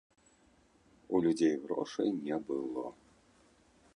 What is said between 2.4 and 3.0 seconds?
было.